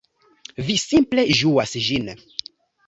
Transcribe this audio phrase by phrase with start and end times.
[0.69, 2.13] Vi simple ĝuas ĝin.